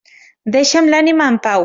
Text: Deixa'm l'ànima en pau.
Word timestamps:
Deixa'm 0.55 0.89
l'ànima 0.95 1.29
en 1.35 1.39
pau. 1.47 1.59